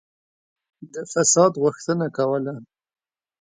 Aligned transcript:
د 0.93 0.95
فساد 1.11 1.51
غوښتنه 1.63 2.07
کوله. 2.17 2.53